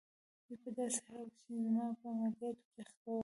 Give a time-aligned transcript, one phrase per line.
[0.45, 3.19] دوی په داسې حال کې چي زما په عملیاتو اخته ول.